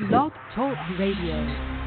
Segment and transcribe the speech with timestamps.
[0.00, 1.86] Blog Talk Radio.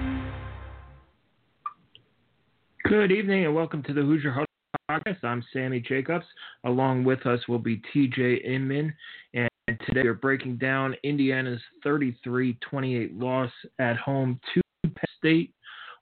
[2.86, 4.46] Good evening and welcome to the Hoosier Huddle
[4.90, 5.26] Podcast.
[5.26, 6.24] I'm Sammy Jacobs.
[6.64, 8.94] Along with us will be TJ Inman.
[9.34, 9.50] And
[9.86, 15.54] today we're breaking down Indiana's 33 28 loss at home to Penn State.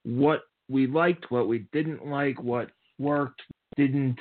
[0.03, 2.70] What we liked, what we didn't like, what
[3.00, 3.42] worked,
[3.78, 4.20] didn't,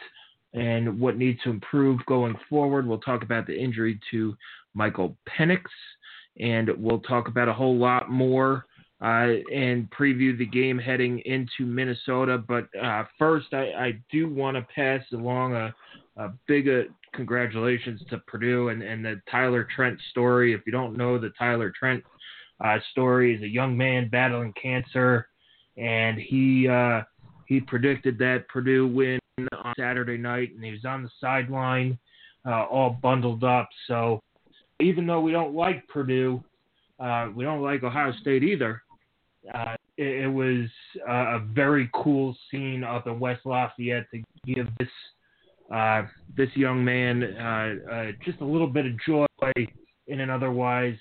[0.54, 2.86] and what needs to improve going forward.
[2.86, 4.34] We'll talk about the injury to
[4.72, 5.64] Michael Penix,
[6.40, 8.66] and we'll talk about a whole lot more
[9.02, 12.38] uh, and preview the game heading into Minnesota.
[12.38, 15.74] But uh, first, I, I do want to pass along a,
[16.16, 16.82] a big uh,
[17.12, 20.54] congratulations to Purdue and, and the Tyler Trent story.
[20.54, 22.02] If you don't know the Tyler Trent
[22.64, 25.28] uh, story, is a young man battling cancer,
[25.76, 27.02] and he uh,
[27.46, 29.18] he predicted that Purdue win
[29.52, 31.98] on Saturday night, and he was on the sideline,
[32.46, 33.68] uh, all bundled up.
[33.86, 34.20] So
[34.80, 36.42] even though we don't like Purdue,
[37.00, 38.82] uh, we don't like Ohio State either.
[39.54, 40.68] Uh, it, it was
[41.08, 44.88] uh, a very cool scene up in West Lafayette to give this
[45.72, 46.02] uh,
[46.36, 49.26] this young man uh, uh, just a little bit of joy
[50.06, 50.96] in an otherwise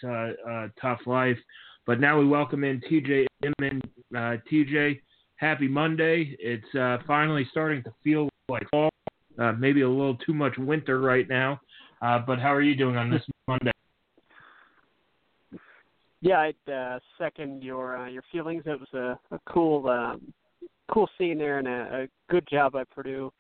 [0.82, 1.38] tough life.
[1.86, 3.82] But now we welcome in TJ Inman.
[4.14, 5.02] TJ,
[5.36, 6.38] happy Monday.
[6.40, 8.90] It's finally starting to feel like fall.
[9.58, 11.60] Maybe a little too much winter right now.
[12.04, 13.72] Uh, but how are you doing on this Monday?
[16.22, 18.64] Yeah, I'd uh, second your uh, your feelings.
[18.66, 20.34] It was a, a cool um,
[20.92, 23.32] cool scene there and a, a good job by Purdue.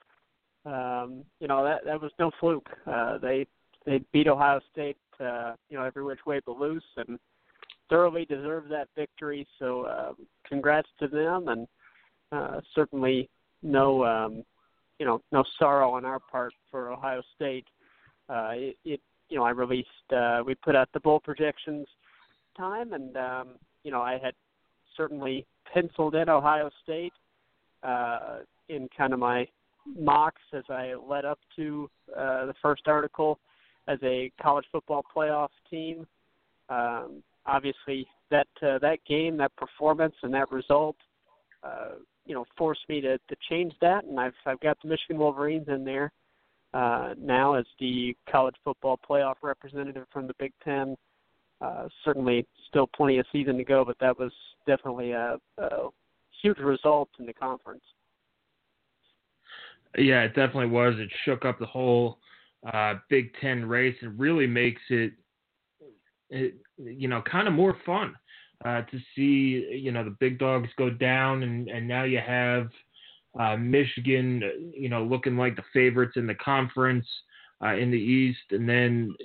[0.66, 2.70] Um, you know that that was no fluke.
[2.86, 3.48] Uh, they
[3.86, 7.18] they beat Ohio State, uh, you know every which way but loose, and
[7.90, 9.48] thoroughly deserved that victory.
[9.60, 10.14] So uh,
[10.48, 11.68] congrats to them, and
[12.34, 13.30] uh, certainly
[13.62, 14.44] no um,
[15.00, 17.68] you know no sorrow on our part for Ohio State.
[18.30, 19.02] Uh, it, it
[19.34, 21.88] you know I released uh, we put out the bowl projections
[22.56, 23.48] time, and um,
[23.84, 24.36] you know I had
[24.96, 27.14] certainly penciled in Ohio State
[27.82, 29.48] uh, in kind of my
[29.98, 33.40] mocks as I led up to uh, the first article
[33.88, 36.06] as a college football playoff team.
[36.70, 40.96] Um, obviously, that uh, that game, that performance, and that result,
[41.64, 41.94] uh,
[42.28, 45.70] you know, forced me to to change that, and I've I've got the Michigan Wolverines
[45.70, 46.12] in there
[46.74, 50.96] uh, now as the college football playoff representative from the Big Ten.
[51.62, 54.32] Uh, certainly, still plenty of season to go, but that was
[54.68, 55.90] definitely a, a
[56.42, 57.84] huge result in the conference.
[59.98, 60.96] Yeah, it definitely was.
[60.98, 62.18] It shook up the whole
[62.74, 65.14] uh, Big Ten race and really makes it,
[66.30, 68.16] it you know, kind of more fun
[68.66, 72.70] uh, to see, you know, the big dogs go down, and, and now you have
[73.40, 77.08] uh, Michigan, you know, looking like the favorites in the conference
[77.64, 79.16] uh, in the East, and then,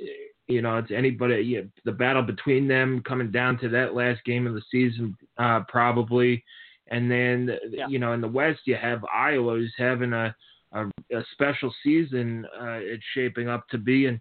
[0.46, 4.46] you know, it's anybody, yeah, the battle between them coming down to that last game
[4.46, 6.42] of the season, uh, probably.
[6.90, 7.86] And then, Yeah.
[7.88, 10.34] you know, in the West, you have Iowa who's having a,
[10.72, 14.20] a, a special season uh, it's shaping up to be, and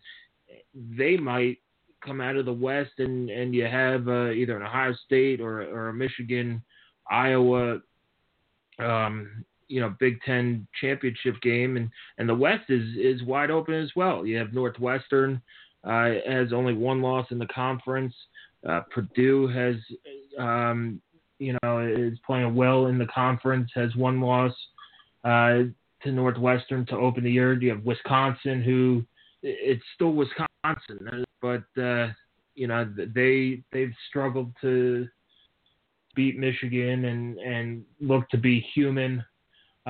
[0.73, 1.59] they might
[2.01, 5.61] come out of the West, and and you have uh, either an Ohio State or
[5.61, 6.63] or a Michigan,
[7.09, 7.79] Iowa,
[8.79, 13.73] um, you know, Big Ten championship game, and and the West is is wide open
[13.73, 14.25] as well.
[14.25, 15.41] You have Northwestern
[15.83, 18.13] uh, has only one loss in the conference.
[18.67, 19.75] Uh, Purdue has,
[20.37, 21.01] um,
[21.39, 24.53] you know, is playing well in the conference, has one loss
[25.23, 25.63] uh,
[26.03, 27.53] to Northwestern to open the year.
[27.53, 29.03] You have Wisconsin, who
[29.43, 32.07] it's still Wisconsin, but uh,
[32.55, 35.07] you know they they've struggled to
[36.15, 39.23] beat Michigan and and look to be human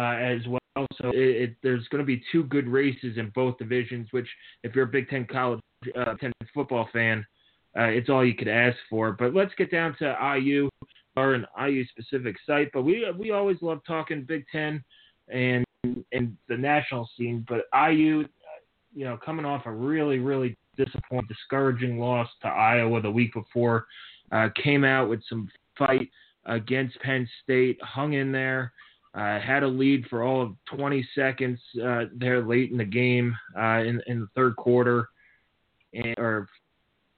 [0.01, 0.87] as well.
[1.01, 4.07] So it, it, there's going to be two good races in both divisions.
[4.11, 4.27] Which,
[4.63, 5.59] if you're a Big Ten college
[5.97, 7.25] uh, Ten football fan,
[7.77, 9.11] uh, it's all you could ask for.
[9.11, 10.69] But let's get down to IU
[11.15, 12.69] or an IU specific site.
[12.73, 14.83] But we we always love talking Big Ten
[15.29, 17.45] and and the national scene.
[17.47, 18.25] But IU,
[18.93, 23.87] you know, coming off a really really disappointing, discouraging loss to Iowa the week before,
[24.31, 26.09] uh, came out with some fight
[26.45, 28.71] against Penn State, hung in there.
[29.17, 33.35] Uh, had a lead for all of 20 seconds uh, there late in the game
[33.57, 35.09] uh, in, in the third quarter,
[35.93, 36.47] and, or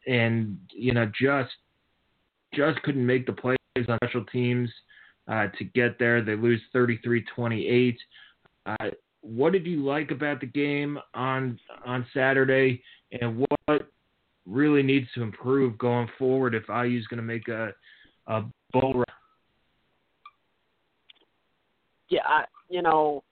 [0.07, 1.51] and you know just
[2.53, 4.69] just couldn't make the plays on special teams
[5.27, 6.23] uh, to get there.
[6.23, 7.95] They lose 33-28.
[8.65, 8.75] Uh,
[9.21, 12.81] what did you like about the game on on Saturday,
[13.11, 13.89] and what
[14.45, 17.73] really needs to improve going forward if IU is going to make a
[18.27, 19.05] a bowl run?
[22.09, 23.23] Yeah, I, you know,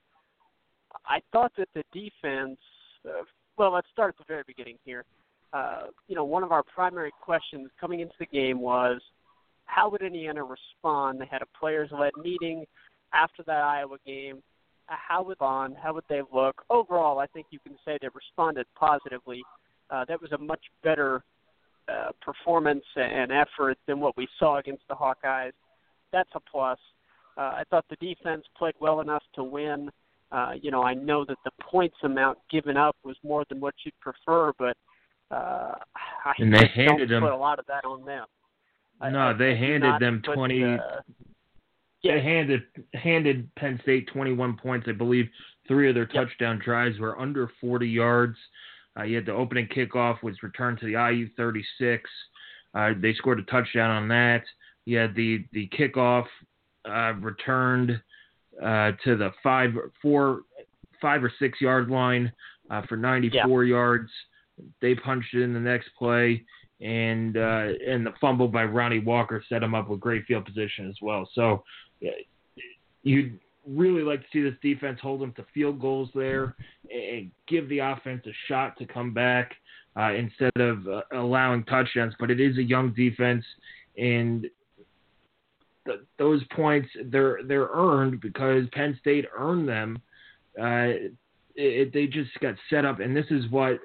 [1.06, 2.58] I thought that the defense.
[3.06, 3.24] Uh,
[3.58, 5.04] well, let's start at the very beginning here.
[5.54, 9.02] Uh, you know, one of our primary questions coming into the game was
[9.66, 11.20] how would Indiana respond?
[11.20, 12.66] They had a players-led meeting
[13.14, 14.44] after that Iowa game.
[14.90, 15.76] Uh, how would on?
[15.76, 16.64] How would they look?
[16.70, 19.44] Overall, I think you can say they responded positively.
[19.90, 21.24] Uh, that was a much better
[21.88, 25.54] uh, performance and effort than what we saw against the Hawkeyes.
[26.12, 26.80] That's a plus.
[27.38, 29.90] Uh, I thought the defense played well enough to win.
[30.32, 33.76] Uh, you know, I know that the points amount given up was more than what
[33.86, 34.76] you'd prefer, but
[35.32, 35.74] uh,
[36.26, 38.26] I and they handed don't them, put a lot of that on them.
[39.02, 40.64] No, I, they I handed them put, twenty.
[40.64, 40.78] Uh,
[42.02, 42.16] yeah.
[42.16, 42.64] They handed
[42.94, 44.88] handed Penn State twenty one points.
[44.90, 45.30] I believe
[45.68, 46.28] three of their yep.
[46.28, 48.38] touchdown drives were under forty yards.
[48.98, 52.10] Uh, you had the opening kickoff was returned to the IU thirty six.
[52.74, 54.44] Uh, they scored a touchdown on that.
[54.86, 56.26] You had the the kickoff
[56.88, 58.02] uh, returned
[58.62, 60.42] uh, to the five four
[61.02, 62.32] five or six yard line
[62.70, 63.76] uh, for ninety four yeah.
[63.76, 64.10] yards.
[64.82, 66.44] They punched it in the next play,
[66.82, 70.90] and uh, and the fumble by Ronnie Walker set him up with great field position
[70.90, 71.30] as well.
[71.34, 71.64] So
[73.04, 76.56] you'd really like to see this defense hold them to field goals there
[76.90, 79.54] and give the offense a shot to come back
[80.00, 82.14] uh, instead of uh, allowing touchdowns.
[82.20, 83.44] But it is a young defense,
[83.98, 84.48] and
[85.88, 90.00] th- those points they're they're earned because Penn State earned them.
[90.60, 91.10] Uh,
[91.56, 93.80] it, they just got set up, and this is what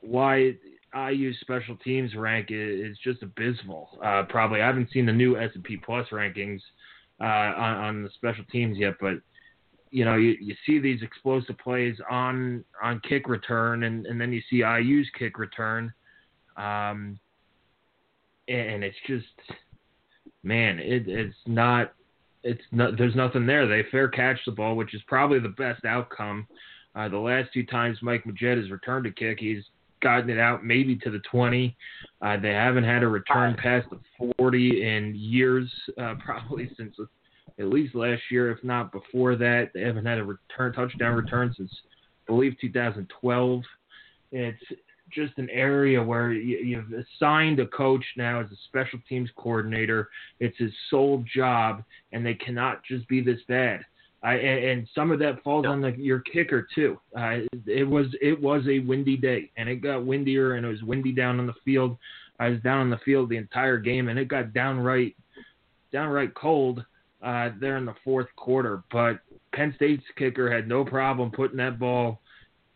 [0.00, 0.54] why
[0.94, 3.98] IU special teams rank is, just abysmal.
[4.04, 6.60] Uh, probably I haven't seen the new S and P Plus rankings
[7.20, 9.14] uh, on, on, the special teams yet, but
[9.90, 14.32] you know you, you see these explosive plays on on kick return, and, and then
[14.32, 15.92] you see IU's kick return,
[16.56, 17.18] um,
[18.48, 19.26] and it's just
[20.42, 21.92] man, it, it's not.
[22.44, 22.98] It's not.
[22.98, 23.66] There's nothing there.
[23.68, 26.46] They fair catch the ball, which is probably the best outcome.
[26.94, 29.64] Uh, the last two times Mike Majette has returned a kick, he's
[30.02, 31.74] gotten it out maybe to the 20.
[32.20, 33.98] Uh, they haven't had a return past the
[34.36, 36.94] 40 in years, uh, probably since
[37.58, 39.70] at least last year, if not before that.
[39.72, 41.72] They haven't had a return touchdown return since,
[42.28, 43.62] I believe, 2012.
[44.32, 44.62] It's
[45.12, 50.08] just an area where you, you've assigned a coach now as a special teams coordinator.
[50.40, 53.84] It's his sole job, and they cannot just be this bad.
[54.24, 56.98] I, and some of that falls on the, your kicker too.
[57.16, 60.82] Uh, it was it was a windy day, and it got windier, and it was
[60.82, 61.96] windy down on the field.
[62.38, 65.16] I was down on the field the entire game, and it got downright
[65.92, 66.84] downright cold
[67.22, 68.84] uh, there in the fourth quarter.
[68.92, 69.20] But
[69.52, 72.20] Penn State's kicker had no problem putting that ball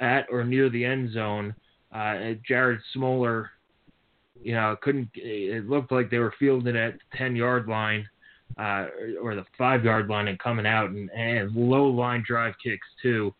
[0.00, 1.54] at or near the end zone.
[1.92, 3.48] Uh, Jared Smolar,
[4.42, 5.08] you know, couldn't.
[5.14, 8.06] It looked like they were fielding at the ten yard line
[8.58, 8.86] uh,
[9.20, 13.34] or the five yard line and coming out and, and low line drive kicks too,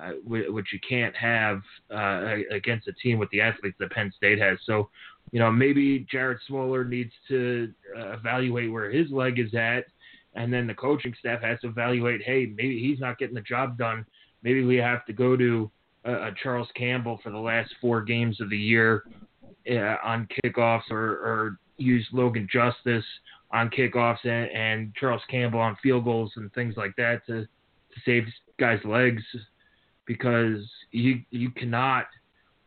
[0.00, 4.40] uh, which you can't have uh, against a team with the athletes that Penn State
[4.40, 4.58] has.
[4.64, 4.88] So,
[5.32, 9.84] you know, maybe Jared Smolar needs to uh, evaluate where his leg is at,
[10.34, 12.22] and then the coaching staff has to evaluate.
[12.22, 14.04] Hey, maybe he's not getting the job done.
[14.42, 15.70] Maybe we have to go to
[16.42, 19.04] Charles Campbell for the last four games of the year
[19.70, 23.04] uh, on kickoffs, or, or use Logan Justus
[23.52, 28.00] on kickoffs and, and Charles Campbell on field goals and things like that to to
[28.04, 28.24] save
[28.58, 29.22] guys' legs
[30.06, 32.06] because you you cannot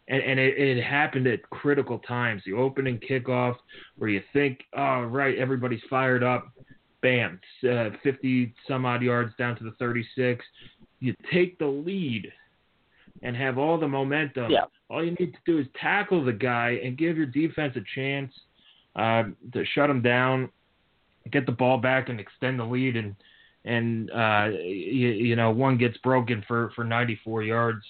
[0.09, 2.41] and, and it, it happened at critical times.
[2.45, 3.55] The opening kickoff
[3.97, 6.51] where you think, oh right, everybody's fired up,
[7.01, 10.43] bam, uh, fifty some odd yards down to the thirty six.
[10.99, 12.31] You take the lead
[13.23, 14.51] and have all the momentum.
[14.51, 14.65] Yeah.
[14.89, 18.31] All you need to do is tackle the guy and give your defense a chance
[18.95, 20.49] uh, to shut him down
[21.31, 23.15] get the ball back and extend the lead and
[23.65, 27.85] and uh, you, you, know one gets broken for for 94 yards.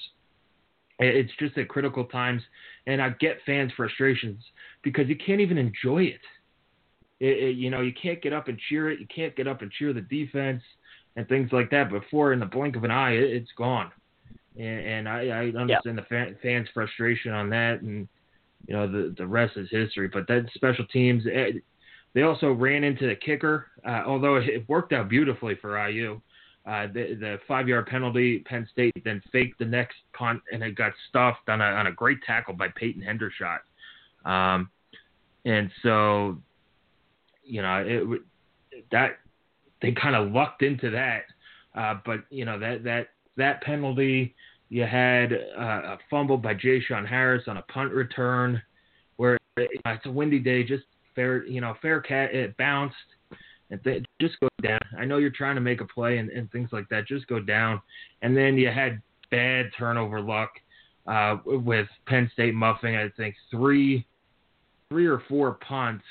[1.00, 2.44] It's just at critical times,
[2.86, 4.44] and I get fans' frustrations
[4.84, 6.22] because you can't even enjoy it.
[7.20, 7.56] It, it.
[7.56, 9.00] You know, you can't get up and cheer it.
[9.00, 10.62] You can't get up and cheer the defense
[11.16, 11.90] and things like that.
[11.90, 13.92] Before, in the blink of an eye, it, has gone.
[14.58, 18.08] And, and I, I, understand the fan, fans' frustration on that, and
[18.68, 20.08] you know the the rest is history.
[20.08, 21.54] But that special teams, eh,
[22.14, 26.22] they also ran into the kicker, uh, although it worked out beautifully for IU.
[26.66, 30.76] Uh, the, the five yard penalty, Penn State then faked the next punt and it
[30.76, 33.60] got stuffed on a, on a great tackle by Peyton Hendershot.
[34.24, 34.70] Um,
[35.44, 36.38] and so
[37.44, 38.22] you know it
[38.92, 39.18] that
[39.82, 41.24] they kind of lucked into that.
[41.76, 44.36] Uh, but you know that that that penalty,
[44.70, 48.62] you had uh, a fumble by J-Shun Harris on a punt return,
[49.18, 50.84] where it's a windy day, just
[51.16, 52.96] fair, you know, fair cat, it bounced,
[53.70, 54.80] and th- just go down.
[54.98, 57.40] I know you're trying to make a play and, and things like that, just go
[57.40, 57.82] down.
[58.22, 60.52] And then you had bad turnover luck
[61.08, 64.06] uh, with Penn State muffing, I think three,
[64.90, 66.06] three or four punts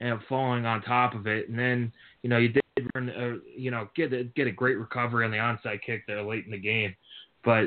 [0.00, 2.62] and falling on top of it, and then you know you did
[2.96, 6.22] run, uh, you know get a, get a great recovery on the onside kick there
[6.22, 6.94] late in the game,
[7.44, 7.64] but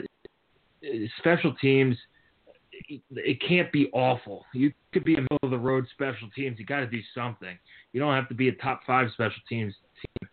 [0.84, 1.96] uh, special teams
[3.12, 4.46] it can't be awful.
[4.54, 6.58] You could be a middle of the road special teams.
[6.60, 7.58] You got to do something.
[7.94, 10.30] You don't have to be a top five special teams team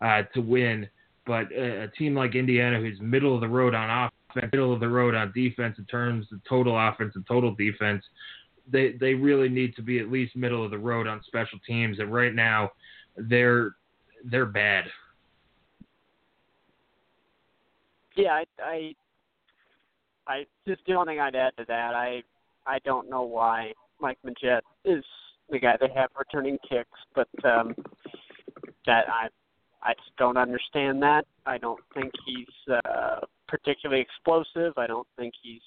[0.00, 0.88] uh, to win,
[1.26, 4.80] but a, a team like Indiana, who's middle of the road on offense, middle of
[4.80, 8.02] the road on defense in terms of total offense and total defense,
[8.70, 11.98] they they really need to be at least middle of the road on special teams.
[11.98, 12.70] And right now,
[13.16, 13.72] they're
[14.24, 14.84] they're bad.
[18.16, 18.94] Yeah, I, I,
[20.26, 22.22] I just the only thing I'd add to that, I,
[22.66, 25.04] I don't know why Mike Majette is
[25.48, 27.74] the guy they have returning kicks, but um,
[28.86, 29.28] that I,
[29.82, 31.24] I just don't understand that.
[31.46, 34.74] I don't think he's uh, particularly explosive.
[34.76, 35.62] I don't think he's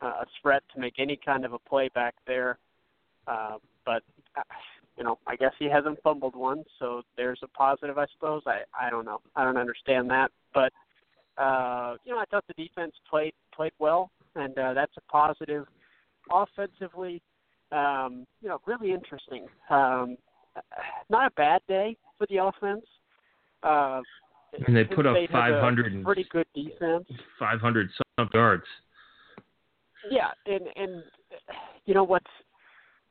[0.00, 2.58] uh, a threat to make any kind of a play back there.
[3.26, 4.02] Uh, but
[4.36, 4.42] uh,
[4.96, 8.42] you know, I guess he hasn't fumbled one, so there's a positive, I suppose.
[8.46, 9.20] I I don't know.
[9.36, 10.72] I don't understand that, but
[11.38, 15.66] uh, you know, I thought the defense played played well, and uh, that's a positive.
[16.30, 17.20] Offensively,
[17.72, 19.46] um, you know, really interesting.
[19.70, 20.16] Um,
[21.08, 22.84] not a bad day for the offense.
[23.62, 24.00] Uh,
[24.66, 27.06] and they put up 500 pretty good defense.
[27.38, 28.64] 500 some yards.
[30.10, 31.02] Yeah, and and
[31.86, 32.30] you know what's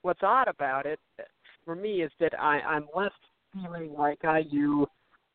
[0.04, 1.00] what's odd about it
[1.66, 3.16] for me is that I I'm left
[3.54, 4.86] feeling like IU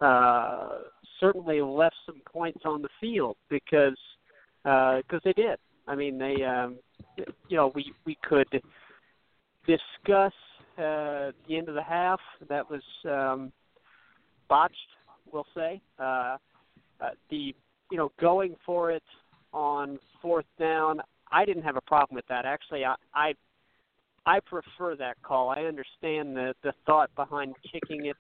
[0.01, 0.79] uh,
[1.21, 3.97] certainly left some points on the field because
[4.63, 5.59] because uh, they did.
[5.87, 6.79] I mean they um,
[7.49, 8.49] you know we we could
[9.67, 10.33] discuss
[10.79, 13.53] uh, the end of the half that was um,
[14.49, 14.75] botched.
[15.33, 16.37] We'll say uh,
[17.01, 17.55] uh, the
[17.91, 19.03] you know going for it
[19.53, 21.01] on fourth down.
[21.33, 22.45] I didn't have a problem with that.
[22.45, 23.35] Actually, I I,
[24.27, 25.51] I prefer that call.
[25.51, 28.17] I understand the the thought behind kicking it.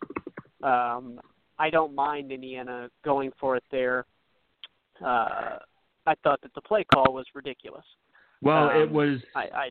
[0.62, 1.20] Um,
[1.58, 4.06] I don't mind Indiana going for it there.
[5.04, 5.58] Uh,
[6.06, 7.84] I thought that the play call was ridiculous.
[8.40, 9.18] Well, um, it was.
[9.34, 9.70] I, I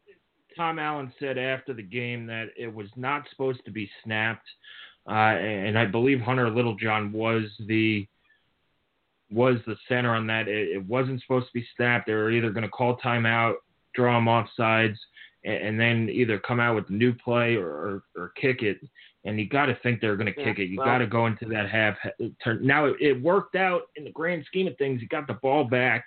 [0.57, 4.47] Tom Allen said after the game that it was not supposed to be snapped,
[5.07, 8.07] uh, and I believe Hunter Littlejohn was the
[9.31, 10.47] was the center on that.
[10.47, 12.07] It, it wasn't supposed to be snapped.
[12.07, 13.55] They were either going to call timeout,
[13.93, 14.97] draw them off sides,
[15.45, 18.79] and, and, then either come out with a new play or, or, or kick it.
[19.23, 20.65] And you got to think they're going to yeah, kick it.
[20.65, 21.95] You well, got to go into that half
[22.43, 22.65] turn.
[22.65, 25.01] Now it, it, worked out in the grand scheme of things.
[25.01, 26.05] You got the ball back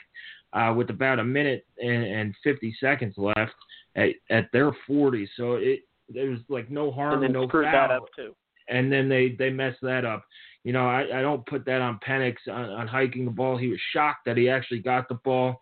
[0.52, 3.54] uh, with about a minute and, and 50 seconds left
[3.97, 5.28] at, at their 40.
[5.37, 7.62] So it there was like no harm, and then no foul.
[7.62, 8.35] that up too.
[8.68, 10.25] And then they they messed that up.
[10.64, 13.57] You know, I, I don't put that on Penix on, on hiking the ball.
[13.57, 15.61] He was shocked that he actually got the ball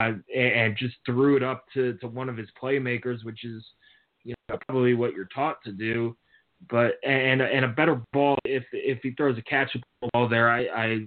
[0.00, 3.62] uh, and, just threw it up to, to one of his playmakers, which is
[4.24, 6.16] you know probably what you're taught to do.
[6.68, 10.66] But and and a better ball if if he throws a catchable ball there, I,
[10.66, 11.06] I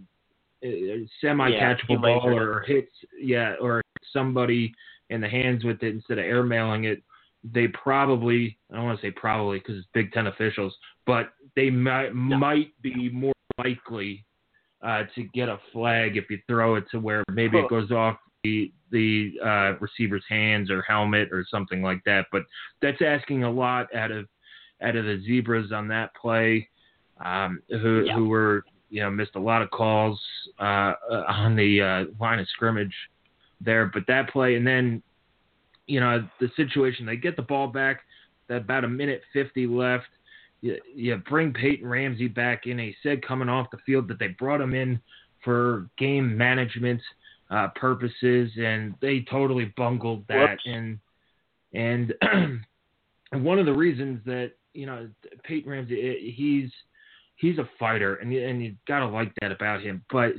[1.21, 3.81] semi catchable yeah, ball or hits yeah or
[4.11, 4.73] somebody
[5.09, 7.03] in the hands with it instead of airmailing it
[7.43, 10.73] they probably I don't want to say probably because it's Big Ten officials,
[11.05, 12.37] but they might no.
[12.37, 14.25] might be more likely
[14.81, 18.17] uh, to get a flag if you throw it to where maybe it goes off
[18.43, 22.27] the the uh, receiver's hands or helmet or something like that.
[22.31, 22.43] But
[22.81, 24.27] that's asking a lot out of
[24.81, 26.69] out of the zebras on that play,
[27.23, 28.13] um, who yeah.
[28.13, 30.21] who were you know missed a lot of calls
[30.59, 30.93] uh,
[31.27, 32.95] on the uh, line of scrimmage
[33.59, 33.91] there.
[33.93, 35.03] But that play and then
[35.87, 37.05] you know, the situation.
[37.05, 38.01] They get the ball back,
[38.47, 40.07] that about a minute 50 left.
[40.61, 42.79] You, you bring Peyton Ramsey back in.
[42.79, 44.99] He said coming off the field that they brought him in
[45.43, 47.01] for game management
[47.53, 50.51] uh, purposes, and they totally bungled that.
[50.51, 50.63] Whoops.
[50.65, 50.99] And
[51.73, 52.13] and
[53.43, 55.09] one of the reasons that you know
[55.43, 56.71] Peyton Ramsey, he's
[57.35, 60.03] he's a fighter, and you, and you gotta like that about him.
[60.11, 60.33] But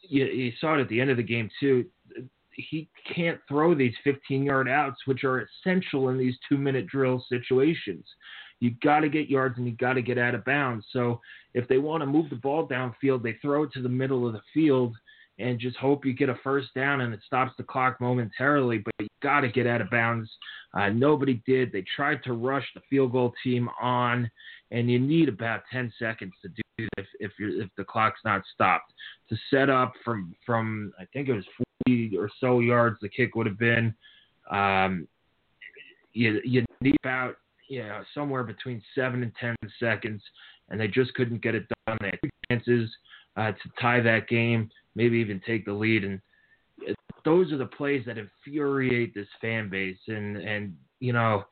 [0.00, 1.84] you, you saw it at the end of the game too
[2.52, 7.24] he can't throw these 15 yard outs, which are essential in these two minute drill
[7.28, 8.04] situations.
[8.60, 10.84] You got to get yards and you got to get out of bounds.
[10.92, 11.20] So
[11.54, 14.34] if they want to move the ball downfield, they throw it to the middle of
[14.34, 14.96] the field
[15.40, 18.78] and just hope you get a first down and it stops the clock momentarily.
[18.78, 20.30] But you got to get out of bounds.
[20.74, 21.72] Uh, nobody did.
[21.72, 24.30] They tried to rush the field goal team on,
[24.70, 28.92] and you need about 10 seconds to do if if, if the clock's not stopped
[29.28, 31.44] to set up from from I think it was
[31.86, 33.94] 40 or so yards the kick would have been.
[34.50, 35.06] Um,
[36.12, 37.36] you you need about
[37.70, 40.22] know somewhere between seven and ten seconds,
[40.68, 41.98] and they just couldn't get it done.
[42.00, 42.90] They had chances
[43.36, 46.20] uh, to tie that game, maybe even take the lead, and
[47.24, 51.44] those are the plays that infuriate this fan base, and and you know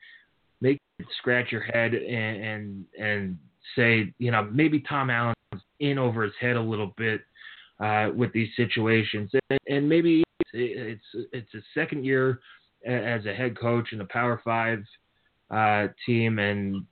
[0.61, 0.78] make
[1.18, 3.38] scratch your head and and and
[3.76, 5.35] say you know maybe Tom Allen's
[5.80, 7.21] in over his head a little bit
[7.80, 12.40] uh, with these situations, and, and maybe it's, it's it's a second year
[12.87, 14.83] as a head coach in the Power Five
[15.50, 16.85] uh, team, and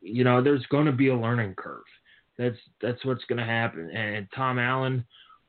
[0.00, 1.84] you know there's going to be a learning curve.
[2.38, 3.90] That's that's what's going to happen.
[3.90, 5.04] And Tom Allen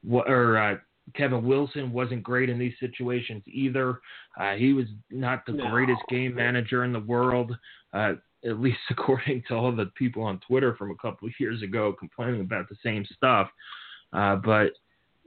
[0.10, 0.76] or uh,
[1.16, 4.00] Kevin Wilson wasn't great in these situations either.
[4.40, 5.70] Uh, he was not the no.
[5.70, 7.56] greatest game manager in the world,
[7.94, 8.14] uh,
[8.46, 11.94] at least according to all the people on Twitter from a couple of years ago
[11.98, 13.50] complaining about the same stuff.
[14.14, 14.72] Uh, but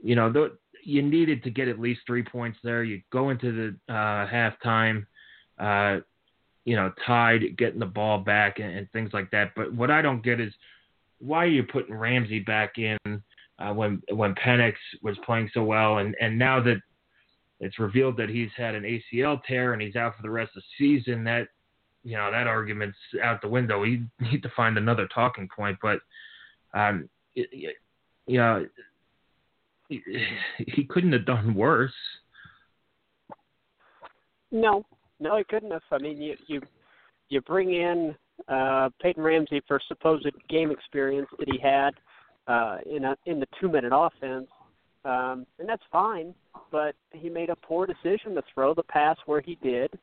[0.03, 0.51] you know, th-
[0.83, 2.83] you needed to get at least three points there.
[2.83, 3.51] You go into
[3.87, 5.05] the uh, halftime,
[5.57, 6.01] uh,
[6.63, 9.53] you know, tied, getting the ball back and, and, things like that.
[9.55, 10.53] But what I don't get is
[11.19, 12.97] why are you putting Ramsey back in
[13.59, 16.81] uh, when when Penix was playing so well, and and now that
[17.59, 20.63] it's revealed that he's had an ACL tear and he's out for the rest of
[20.63, 21.47] the season, that
[22.03, 23.79] you know that argument's out the window.
[23.79, 25.99] We need to find another talking point, but
[26.73, 27.75] um, it,
[28.27, 28.65] you know
[29.87, 31.93] he couldn't have done worse.
[34.51, 34.85] No,
[35.19, 35.81] no, he couldn't have.
[35.91, 36.61] I mean, you you
[37.29, 38.15] you bring in
[38.47, 41.91] uh, Peyton Ramsey for supposed game experience that he had
[42.47, 44.47] uh, in a in the two minute offense,
[45.03, 46.33] um, and that's fine.
[46.71, 49.97] But he made a poor decision to throw the pass where he did,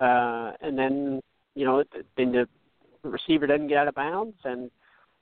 [0.00, 1.20] uh, and then
[1.54, 1.84] you know
[2.16, 2.48] then the
[3.02, 4.70] receiver doesn't get out of bounds, and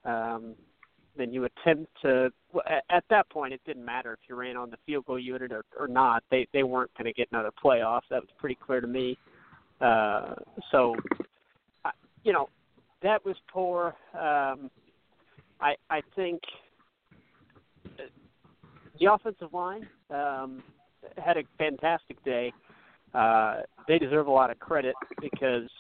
[0.05, 0.55] um,
[1.17, 2.31] then you attempt to.
[2.89, 5.65] At that point, it didn't matter if you ran on the field goal unit or,
[5.79, 6.23] or not.
[6.31, 8.03] They they weren't going to get another playoff.
[8.11, 9.19] That was pretty clear to me.
[9.81, 10.35] Uh,
[10.71, 10.97] so,
[12.25, 12.49] you know,
[13.03, 13.95] that was poor.
[14.19, 14.71] Um,
[15.61, 16.41] I I think
[18.99, 20.63] the offensive line um,
[21.19, 22.53] had a fantastic day.
[23.15, 25.71] Uh, they deserve a lot of credit because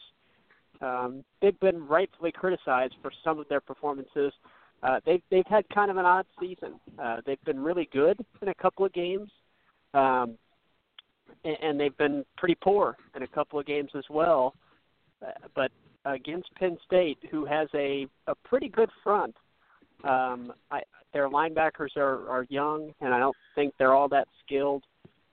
[0.80, 4.32] um, they've been rightfully criticized for some of their performances
[4.82, 6.78] uh, they've they've had kind of an odd season.
[6.98, 9.30] Uh, they've been really good in a couple of games,
[9.94, 10.36] um,
[11.44, 14.54] and, and they've been pretty poor in a couple of games as well.
[15.22, 15.70] Uh, but
[16.04, 19.34] against Penn State, who has a a pretty good front,
[20.04, 20.82] um, I,
[21.12, 24.84] their linebackers are are young, and I don't think they're all that skilled.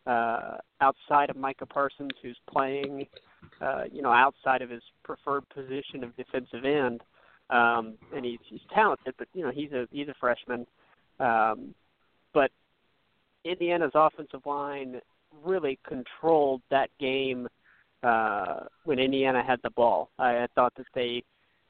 [0.06, 3.08] Uh, outside of Micah Parsons, who's playing,
[3.62, 7.02] uh, you know, outside of his preferred position of defensive end.
[7.50, 10.66] Um, and he's he's talented, but you know he's a he's a freshman.
[11.20, 11.74] Um,
[12.34, 12.52] but
[13.46, 15.00] Indiana's offensive line
[15.44, 17.48] really controlled that game
[18.04, 20.10] uh, when Indiana had the ball.
[20.20, 21.24] I, I thought that they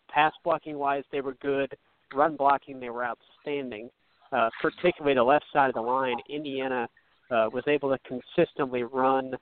[0.09, 1.75] pass blocking wise they were good,
[2.13, 3.89] run blocking they were outstanding.
[4.31, 6.89] Uh, particularly the left side of the line, Indiana
[7.29, 9.35] uh, was able to consistently run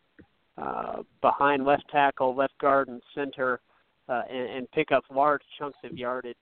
[0.57, 3.61] uh, behind left tackle, left guard, and center
[4.09, 6.35] uh, and, and pick up large chunks of yardage.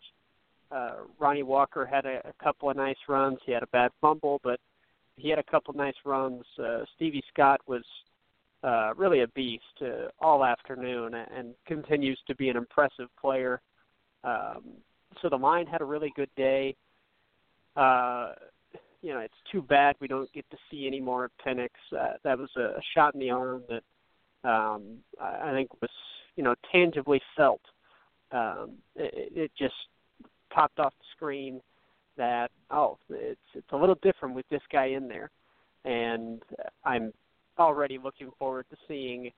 [0.71, 3.37] Uh, Ronnie Walker had a, a couple of nice runs.
[3.45, 4.59] He had a bad fumble, but
[5.15, 6.43] he had a couple of nice runs.
[6.57, 7.83] Uh, Stevie Scott was
[8.63, 13.61] uh, really a beast uh, all afternoon and continues to be an impressive player.
[14.23, 14.63] Um,
[15.21, 16.75] so the line had a really good day.
[17.75, 18.33] Uh,
[19.01, 21.69] you know, it's too bad we don't get to see any more of Penix.
[21.97, 25.91] Uh, that was a, shot in the arm that um, I, I think was
[26.35, 27.61] you know tangibly felt.
[28.31, 29.73] Um, it, it just
[30.49, 31.61] popped off the screen
[32.17, 35.29] that oh it's it's a little different with this guy in there,
[35.85, 36.41] and
[36.83, 37.13] I'm
[37.57, 39.31] already looking forward to seeing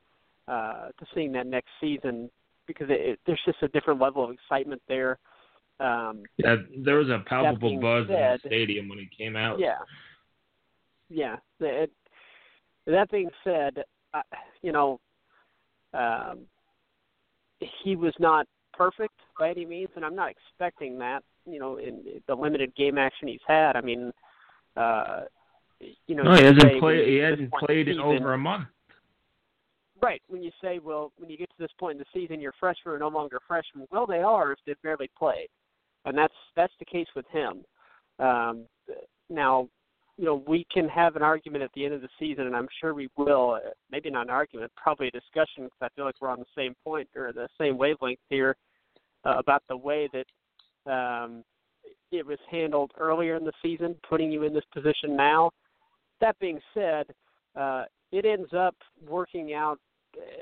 [0.48, 2.30] uh, to seeing that next season
[2.68, 5.18] because it, it, there's just a different level of excitement there.
[5.82, 9.60] Um, yeah, there was a palpable buzz said, in the stadium when he came out.
[9.60, 9.80] Yeah,
[11.10, 11.38] yeah.
[11.60, 11.92] It,
[12.86, 14.22] that being said, uh,
[14.62, 15.00] you know,
[15.94, 16.42] um,
[17.84, 21.24] he was not perfect by any means, and I'm not expecting that.
[21.46, 24.12] You know, in the limited game action he's had, I mean,
[24.78, 25.22] uh,
[26.06, 27.08] you know, no, he hasn't played.
[27.08, 28.68] He hasn't played in over a month.
[30.00, 30.22] Right.
[30.28, 32.96] When you say, well, when you get to this point in the season, your freshmen
[32.96, 33.88] are no longer freshmen.
[33.92, 35.48] Well, they are if they've barely played,
[36.06, 37.64] and that's that's the case with him.
[38.20, 38.66] Um,
[39.30, 39.68] now,
[40.18, 42.68] you know, we can have an argument at the end of the season, and I'm
[42.80, 43.60] sure we will.
[43.92, 46.76] Maybe not an argument, probably a discussion, because I feel like we're on the same
[46.84, 48.56] point or the same wavelength here
[49.26, 51.44] uh, about the way that um,
[52.12, 55.52] it was handled earlier in the season, putting you in this position now.
[56.20, 57.06] That being said,
[57.56, 58.76] uh, it ends up
[59.08, 59.80] working out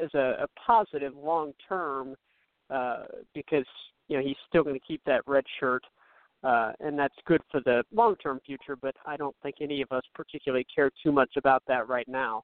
[0.02, 2.16] as a, a positive long term
[2.70, 3.66] uh, because
[4.10, 5.84] you know he's still going to keep that red shirt
[6.44, 8.76] uh, and that's good for the long-term future.
[8.76, 12.44] But I don't think any of us particularly care too much about that right now.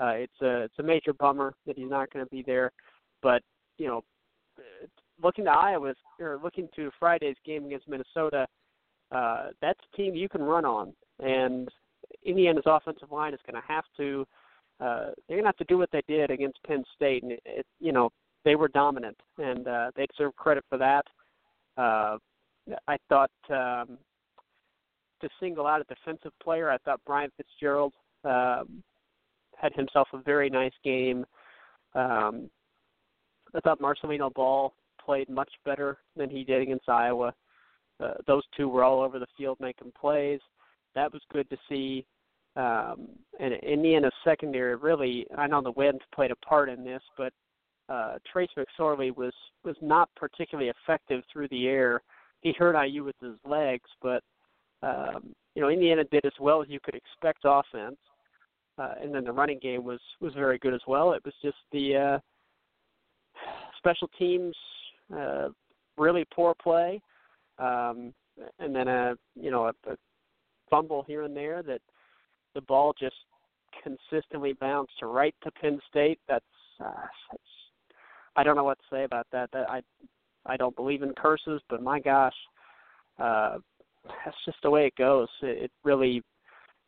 [0.00, 2.72] Uh, it's a it's a major bummer that he's not going to be there,
[3.22, 3.42] but
[3.78, 4.04] you know,
[5.22, 8.46] looking to Iowa's or looking to Friday's game against Minnesota,
[9.12, 11.68] uh, that's a team you can run on, and
[12.24, 14.26] Indiana's offensive line is going to have to.
[14.78, 17.42] Uh, they're going to have to do what they did against Penn State, and it,
[17.46, 18.10] it you know
[18.46, 21.04] they were dominant, and uh, they deserve credit for that.
[21.76, 22.16] Uh,
[22.86, 23.98] I thought um,
[25.20, 27.92] to single out a defensive player, I thought Brian Fitzgerald
[28.24, 28.84] um,
[29.60, 31.26] had himself a very nice game.
[31.96, 32.48] Um,
[33.52, 34.72] I thought Marcelino Ball
[35.04, 37.34] played much better than he did against Iowa.
[37.98, 40.40] Uh, those two were all over the field making plays.
[40.94, 42.06] That was good to see.
[42.54, 43.08] Um,
[43.40, 47.32] and Indiana's secondary really, I know the wind played a part in this, but
[47.88, 49.32] uh, Trace McSorley was
[49.64, 52.02] was not particularly effective through the air
[52.46, 54.22] he hurt IU with his legs, but
[54.82, 57.96] um, you know Indiana did as well as you could expect offense,
[58.78, 61.12] uh, and then the running game was was very good as well.
[61.12, 62.18] It was just the uh,
[63.78, 64.54] special teams
[65.16, 65.48] uh,
[65.96, 67.00] really poor play,
[67.58, 68.12] um,
[68.58, 69.96] and then a you know a, a
[70.70, 71.80] fumble here and there that
[72.54, 73.16] the ball just
[73.82, 76.18] consistently bounced right to Penn State.
[76.28, 76.44] That's,
[76.84, 77.06] uh,
[78.36, 79.50] I don't know what to say about that.
[79.52, 79.80] That I
[80.44, 82.34] I don't believe in curses, but my gosh,
[83.18, 83.58] uh,
[84.24, 85.28] that's just the way it goes.
[85.42, 86.22] It, it really,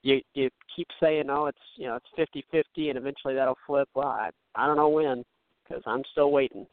[0.03, 3.89] you you keep saying, oh, it's you know it's fifty fifty, and eventually that'll flip.
[3.95, 5.25] Well, I I don't know when,
[5.67, 6.67] because I'm still waiting.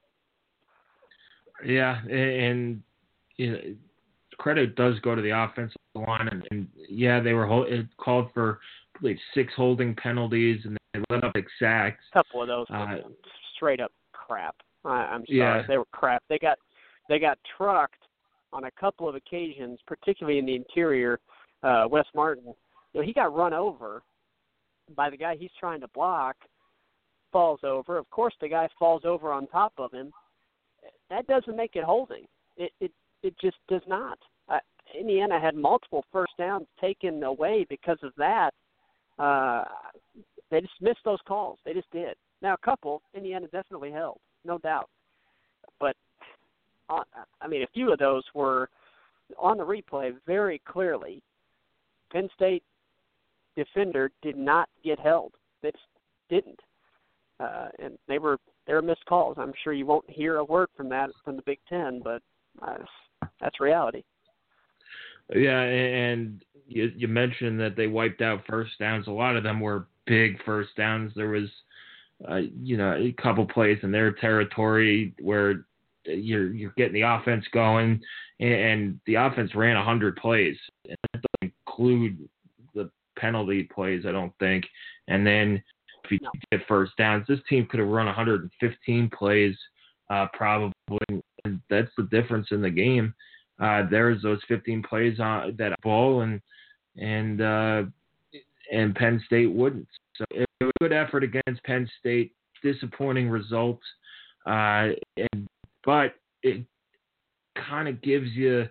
[1.66, 2.82] Yeah, and
[3.38, 3.60] you know,
[4.38, 8.60] credit does go to the offensive line, and, and yeah, they were it called for
[9.02, 12.04] believe six holding penalties, and they let up sacks.
[12.14, 12.98] A couple of those uh,
[13.56, 13.92] straight up
[14.26, 14.56] crap.
[14.84, 15.62] I, I'm sorry, yeah.
[15.68, 16.24] they were crap.
[16.30, 16.58] They got
[17.10, 18.04] they got trucked
[18.54, 21.20] on a couple of occasions, particularly in the interior.
[21.64, 22.54] Uh, Wes Martin,
[22.94, 24.04] you know, he got run over
[24.96, 26.36] by the guy he's trying to block,
[27.32, 27.98] falls over.
[27.98, 30.12] Of course, the guy falls over on top of him.
[31.10, 32.26] That doesn't make it holding.
[32.58, 32.92] It it
[33.24, 34.18] it just does not.
[34.48, 34.60] Uh,
[35.00, 38.52] Indiana had multiple first downs taken away because of that.
[39.18, 39.64] Uh,
[40.52, 41.58] they just missed those calls.
[41.66, 42.16] They just did.
[42.42, 44.90] Now, a couple Indiana definitely held, no doubt.
[45.80, 45.96] But
[46.90, 48.70] I mean, a few of those were
[49.40, 51.22] on the replay very clearly.
[52.12, 52.64] Penn State
[53.56, 55.34] defender did not get held.
[55.62, 55.84] They just
[56.30, 56.60] didn't,
[57.40, 59.38] uh, and they were they were missed calls.
[59.40, 62.22] I'm sure you won't hear a word from that from the Big Ten, but
[62.62, 62.78] uh,
[63.42, 64.04] that's reality.
[65.34, 69.08] Yeah, and you, you mentioned that they wiped out first downs.
[69.08, 71.14] A lot of them were big first downs.
[71.16, 71.50] There was,
[72.30, 75.66] uh, you know, a couple plays in their territory where
[76.06, 78.00] you're you're getting the offense going,
[78.40, 82.30] and, the offense ran 100 plays, and that doesn't include
[82.74, 84.66] the penalty plays, I don't think.
[85.08, 85.62] And then
[86.04, 86.20] if you
[86.52, 89.56] get first downs, this team could have run 115 plays
[90.10, 90.74] uh, probably,
[91.44, 93.14] and that's the difference in the game.
[93.60, 96.42] Uh, there's those 15 plays on that ball, and
[96.98, 97.84] and uh,
[98.72, 99.88] and Penn State wouldn't.
[100.18, 102.32] So it was a good effort against Penn State.
[102.64, 103.84] Disappointing results,
[104.48, 105.48] uh, and
[105.84, 106.66] but it
[107.68, 108.68] kind of gives you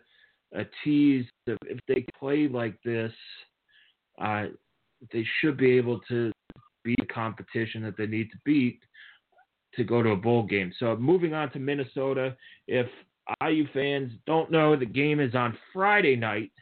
[0.55, 3.13] a tease of if they play like this,
[4.21, 4.47] uh,
[5.13, 6.33] they should be able to
[6.83, 8.81] beat the competition that they need to beat
[9.75, 10.73] to go to a bowl game.
[10.79, 12.87] So moving on to Minnesota, if
[13.47, 16.53] IU fans don't know, the game is on Friday night,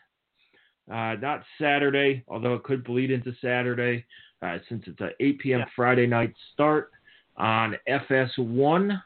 [0.91, 4.05] uh, not Saturday, although it could bleed into Saturday
[4.43, 5.61] uh, since it's a 8 p.m.
[5.61, 5.67] Yeah.
[5.75, 6.91] Friday night start
[7.37, 9.01] on FS1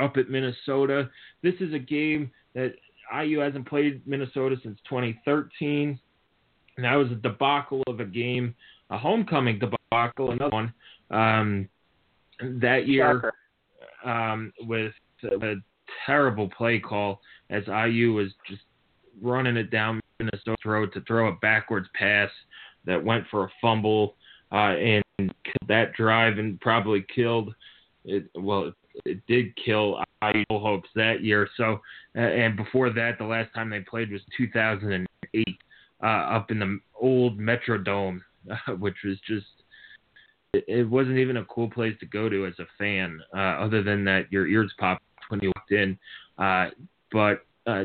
[0.00, 1.10] up at Minnesota.
[1.42, 2.74] This is a game that
[3.14, 5.98] IU hasn't played Minnesota since 2013.
[6.76, 8.54] And that was a debacle of a game,
[8.90, 10.72] a homecoming debacle, another one
[11.10, 11.68] um,
[12.40, 13.32] that year
[14.04, 14.92] um, with
[15.22, 15.54] a
[16.06, 18.62] terrible play call as IU was just
[19.20, 22.30] running it down Minnesota's road to throw a backwards pass
[22.86, 24.16] that went for a fumble
[24.52, 25.02] uh, and
[25.68, 27.54] that drive and probably killed
[28.04, 28.28] it.
[28.34, 28.72] Well,
[29.04, 31.48] it did kill IU hopes that year.
[31.56, 31.80] So,
[32.16, 35.46] uh, and before that, the last time they played was 2008
[36.02, 38.20] uh, up in the old Metrodome,
[38.78, 39.46] which was just
[40.52, 43.82] it, it wasn't even a cool place to go to as a fan, uh, other
[43.82, 45.98] than that your ears popped when you walked in.
[46.38, 46.66] Uh,
[47.10, 47.84] but uh,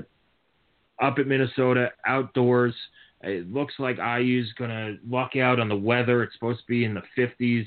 [1.02, 2.74] up at Minnesota, outdoors,
[3.22, 6.24] it looks like IU's gonna luck out on the weather.
[6.24, 7.66] It's supposed to be in the 50s,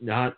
[0.00, 0.36] not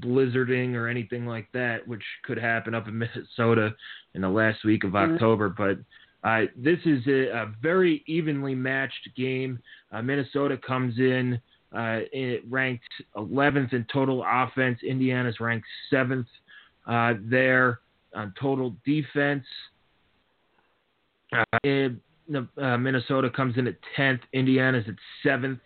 [0.00, 3.74] blizzarding or anything like that, which could happen up in Minnesota
[4.14, 5.14] in the last week of mm-hmm.
[5.14, 5.48] October.
[5.48, 5.78] But
[6.26, 9.60] uh, this is a, a, very evenly matched game.
[9.92, 11.40] Uh, Minnesota comes in
[11.72, 12.00] uh,
[12.48, 14.78] ranked 11th in total offense.
[14.82, 16.26] Indiana's ranked seventh
[16.86, 17.80] uh, there
[18.14, 19.44] on total defense.
[21.32, 21.88] Uh,
[22.34, 24.20] uh, Minnesota comes in at 10th.
[24.32, 25.60] Indiana's at seventh.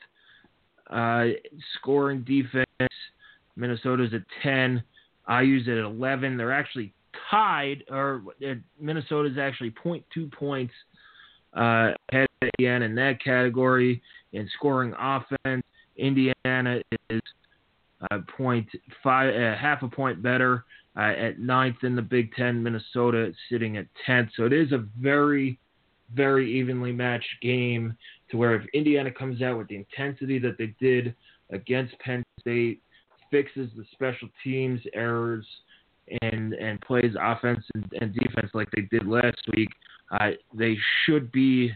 [1.76, 2.66] scoring defense.
[3.56, 4.82] Minnesota's at 10.
[5.28, 6.36] IU's at 11.
[6.36, 6.92] They're actually
[7.30, 10.72] tied, or uh, Minnesota's actually 0.2 points
[11.56, 14.02] uh, ahead of Indiana in that category.
[14.32, 15.64] In scoring offense,
[15.96, 17.20] Indiana is
[18.10, 18.68] uh, point
[19.02, 20.64] five, uh, half a point better
[20.96, 22.62] uh, at ninth in the Big Ten.
[22.62, 24.30] Minnesota sitting at tenth.
[24.36, 25.58] So it is a very,
[26.14, 27.96] very evenly matched game.
[28.30, 31.14] To where if Indiana comes out with the intensity that they did
[31.50, 32.80] against Penn State,
[33.30, 35.46] fixes the special teams errors
[36.22, 39.68] and and plays offense and, and defense like they did last week,
[40.12, 41.72] uh, they should be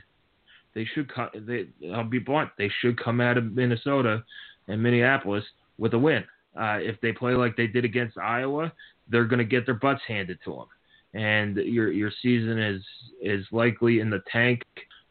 [0.74, 1.10] they should.
[1.46, 2.50] They, I'll be blunt.
[2.58, 4.24] They should come out of Minnesota
[4.68, 5.44] and Minneapolis
[5.78, 6.24] with a win.
[6.58, 8.72] Uh, if they play like they did against Iowa,
[9.08, 10.66] they're going to get their butts handed to them,
[11.14, 12.82] and your your season is
[13.22, 14.62] is likely in the tank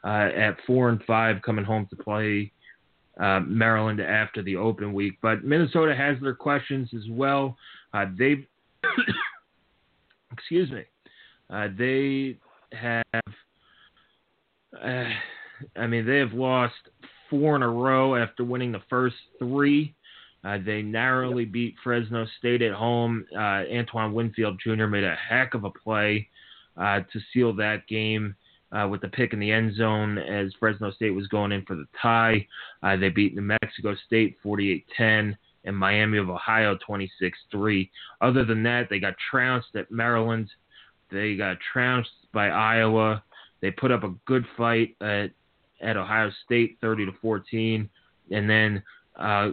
[0.04, 2.52] uh, at four and five, coming home to play
[3.20, 5.18] uh, Maryland after the open week.
[5.22, 7.58] But Minnesota has their questions as well.
[7.94, 8.46] Uh, they've,
[10.34, 10.84] excuse me,
[11.50, 12.38] uh, they
[12.74, 13.04] have,
[14.84, 15.10] uh,
[15.78, 16.74] I mean, they have lost
[17.30, 19.96] four in a row after winning the first three.
[20.44, 23.26] Uh, they narrowly beat Fresno State at home.
[23.34, 24.88] Uh, Antoine Winfield Jr.
[24.88, 26.28] made a heck of a play
[26.78, 28.36] to seal that game
[28.74, 31.76] uh, with the pick in the end zone as Fresno State was going in for
[31.76, 32.46] the tie.
[32.82, 37.92] Uh, they beat New Mexico State 48 10 and Miami of Ohio 26 3.
[38.22, 40.50] Other than that, they got trounced at Maryland.
[41.12, 43.24] They got trounced by Iowa.
[43.62, 45.32] They put up a good fight at,
[45.82, 47.90] at Ohio State 30 to 14
[48.32, 48.82] and then
[49.16, 49.52] uh,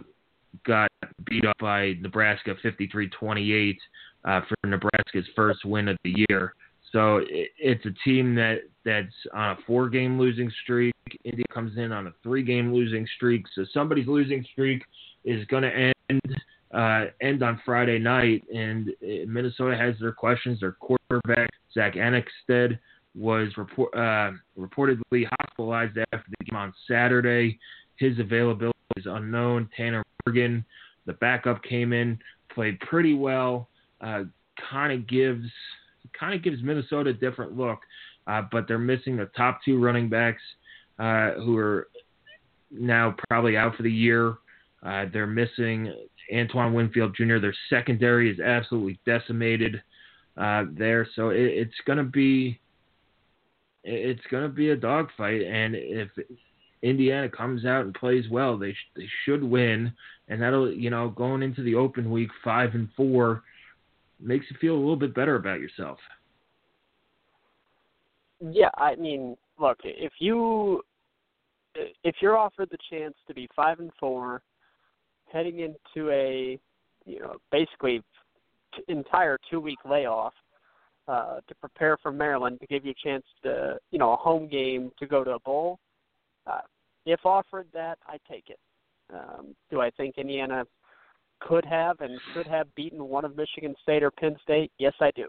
[0.65, 0.89] got
[1.25, 3.77] beat up by Nebraska 53 28
[4.23, 6.53] uh, for Nebraska's first win of the year.
[6.91, 10.93] So it's a team that that's on a four game losing streak.
[11.23, 13.45] India comes in on a three game losing streak.
[13.55, 14.83] So somebody's losing streak
[15.23, 16.39] is going to end
[16.73, 18.43] uh, end on Friday night.
[18.53, 20.59] And uh, Minnesota has their questions.
[20.59, 22.77] Their quarterback Zach Annexstad
[23.15, 27.59] was report, uh, reportedly hospitalized after the game on Saturday.
[28.01, 29.69] His availability is unknown.
[29.77, 30.65] Tanner Morgan,
[31.05, 32.17] the backup, came in,
[32.53, 33.69] played pretty well.
[34.01, 34.23] Uh,
[34.71, 35.45] kind of gives
[36.19, 37.79] kind of gives Minnesota a different look.
[38.25, 40.41] Uh, but they're missing the top two running backs
[40.97, 41.87] uh, who are
[42.71, 44.37] now probably out for the year.
[44.83, 45.93] Uh, they're missing
[46.33, 47.37] Antoine Winfield Jr.
[47.37, 49.81] Their secondary is absolutely decimated
[50.37, 52.59] uh, there, so it, it's going to be
[53.83, 55.41] it's going to be a dogfight.
[55.41, 56.09] And if
[56.81, 59.93] Indiana comes out and plays well, they sh- they should win,
[60.27, 63.43] and that'll you know going into the open week five and four
[64.19, 65.97] makes you feel a little bit better about yourself.
[68.39, 70.81] Yeah, I mean, look, if you
[72.03, 74.41] if you're offered the chance to be five and four,
[75.31, 76.59] heading into a
[77.05, 78.01] you know basically
[78.75, 80.33] t- entire two week layoff
[81.07, 84.47] uh, to prepare for Maryland to give you a chance to you know a home
[84.47, 85.79] game to go to a bowl.
[86.47, 86.61] Uh,
[87.05, 88.59] if offered that, I take it.
[89.13, 90.65] Um, do I think Indiana
[91.41, 94.71] could have and should have beaten one of Michigan State or Penn State?
[94.77, 95.27] Yes, I do.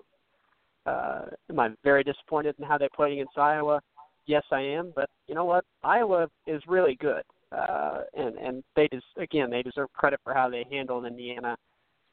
[0.85, 3.81] Uh, am I very disappointed in how they played against Iowa?
[4.27, 4.93] Yes, I am.
[4.95, 5.65] But you know what?
[5.83, 10.49] Iowa is really good, uh, and and they just again they deserve credit for how
[10.49, 11.57] they handled Indiana.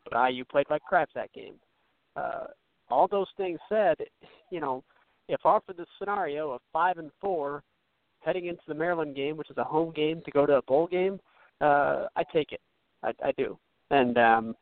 [0.10, 1.56] But IU played like crap that game.
[2.16, 2.46] Uh,
[2.90, 3.98] all those things said,
[4.52, 4.84] you know,
[5.28, 7.64] if offered the scenario of five and four
[8.30, 10.88] heading into the Maryland game, which is a home game to go to a bowl
[10.88, 11.20] game,
[11.62, 12.62] uh, I take it.
[13.04, 13.58] I, I do
[13.92, 14.56] and um,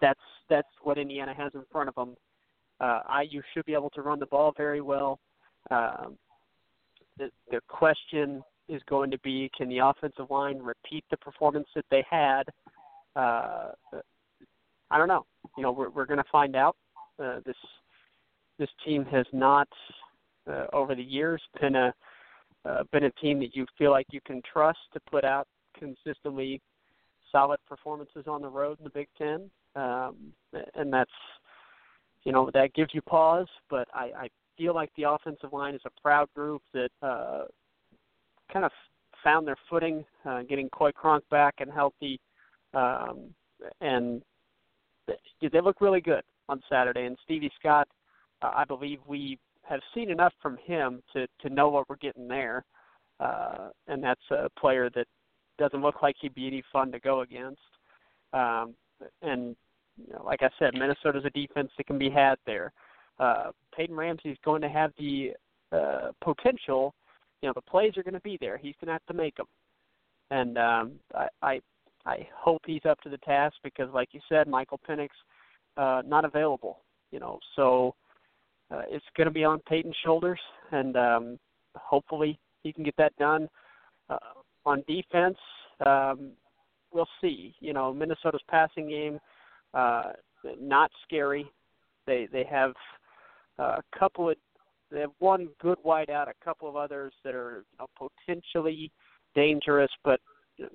[0.00, 2.16] that's that's what Indiana has in front of them.
[2.80, 5.18] Uh, IU should be able to run the ball very well.
[5.70, 6.16] Um,
[7.18, 11.86] the, the question is going to be, can the offensive line repeat the performance that
[11.90, 12.42] they had?
[13.16, 13.70] Uh,
[14.90, 15.24] I don't know.
[15.56, 16.76] You know, we're we're going to find out.
[17.22, 17.56] Uh, this
[18.58, 19.68] this team has not,
[20.50, 21.94] uh, over the years, been a
[22.66, 25.46] uh, been a team that you feel like you can trust to put out
[25.78, 26.60] consistently
[27.30, 30.16] solid performances on the road in the Big Ten, um,
[30.74, 31.10] and that's
[32.24, 33.48] you know that gives you pause.
[33.68, 37.44] But I, I feel like the offensive line is a proud group that uh,
[38.52, 38.72] kind of
[39.22, 42.20] found their footing, uh, getting Coy Cronk back and healthy,
[42.74, 43.34] um,
[43.80, 44.22] and
[45.40, 47.06] they look really good on Saturday.
[47.06, 47.88] And Stevie Scott,
[48.42, 52.28] uh, I believe we have seen enough from him to to know what we're getting
[52.28, 52.64] there,
[53.20, 55.06] uh, and that's a player that
[55.58, 57.60] doesn't look like he'd be any fun to go against.
[58.32, 58.74] Um,
[59.22, 59.56] and
[59.96, 62.72] you know, like I said, Minnesota's a defense that can be had there.
[63.18, 65.32] Uh, Peyton Ramsey is going to have the
[65.72, 66.94] uh, potential.
[67.42, 68.56] You know, the plays are going to be there.
[68.56, 69.46] He's going to have to make them,
[70.30, 71.60] and um, I, I
[72.04, 75.08] I hope he's up to the task because, like you said, Michael Penix
[75.76, 76.80] uh, not available.
[77.10, 77.94] You know, so
[78.70, 80.40] uh, it's going to be on Peyton's shoulders,
[80.72, 81.38] and um,
[81.76, 83.48] hopefully he can get that done.
[84.10, 84.18] Uh,
[84.64, 85.38] on defense,
[85.84, 86.32] um,
[86.92, 87.54] we'll see.
[87.60, 89.18] You know, Minnesota's passing game
[89.74, 90.12] uh,
[90.60, 91.50] not scary.
[92.06, 92.72] They they have
[93.58, 94.36] uh, a couple of
[94.90, 98.90] they have one good wideout, a couple of others that are you know, potentially
[99.34, 100.20] dangerous, but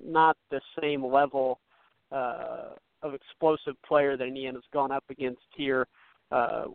[0.02, 1.58] not the same level
[2.10, 2.70] uh,
[3.02, 5.86] of explosive player that Indiana's gone up against here uh,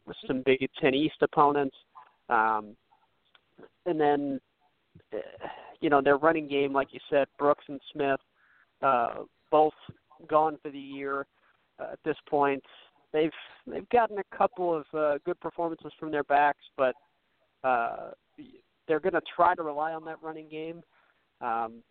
[0.06, 1.76] with some Big Ten East opponents.
[2.30, 2.76] Um,
[3.86, 4.39] and then,
[5.13, 5.17] uh,
[5.80, 8.20] you know, their running game, like you said, Brooks and Smith,
[8.82, 9.74] uh, both
[10.28, 11.26] gone for the year
[11.80, 12.63] uh, at this point.
[13.13, 13.32] They've
[13.65, 16.93] they've gotten a couple of uh, good performances from their backs, but
[17.63, 18.12] uh,
[18.88, 20.82] they're going to try to rely on that running game.
[21.41, 21.84] Um,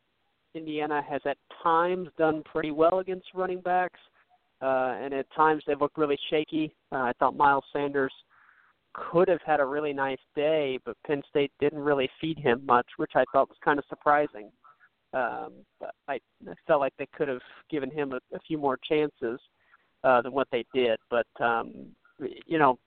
[0.55, 4.01] Indiana has at times done pretty well against running backs,
[4.63, 6.75] uh, and at times they look really shaky.
[6.93, 8.13] Uh, I thought Miles Sanders
[8.95, 12.87] could have had a really nice day, but Penn State didn't really feed him much,
[12.97, 14.51] which I thought was kind of surprising.
[15.13, 16.15] Um, but I,
[16.49, 17.41] I felt like they could have
[17.71, 19.39] given him a, a few more chances
[20.03, 20.99] uh, than what they did.
[21.11, 21.87] But um,
[22.47, 22.79] you know,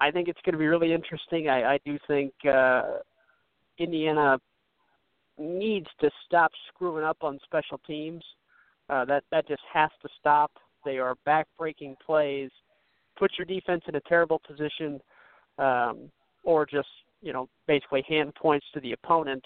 [0.00, 1.48] I think it's going to be really interesting.
[1.48, 2.98] I, I do think uh,
[3.78, 4.38] Indiana
[5.38, 8.22] needs to stop screwing up on special teams.
[8.90, 10.50] Uh, that that just has to stop.
[10.84, 12.50] They are backbreaking plays.
[13.18, 15.00] Put your defense in a terrible position,
[15.58, 16.10] um,
[16.44, 16.88] or just
[17.20, 19.44] you know basically hand points to the opponent.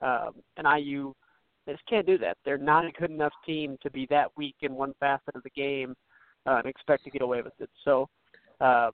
[0.00, 1.14] Um, and IU
[1.66, 2.36] they just can't do that.
[2.44, 5.50] They're not a good enough team to be that weak in one facet of the
[5.50, 5.94] game
[6.46, 7.70] uh, and expect to get away with it.
[7.84, 8.08] So
[8.60, 8.90] uh,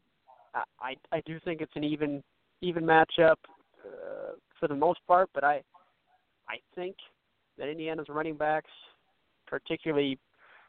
[0.81, 2.23] I I do think it's an even
[2.61, 3.37] even matchup
[3.85, 5.63] uh, for the most part, but I
[6.49, 6.97] I think
[7.57, 8.71] that Indiana's running backs,
[9.49, 10.19] particularly